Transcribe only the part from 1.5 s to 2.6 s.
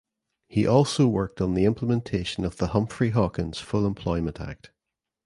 implementation of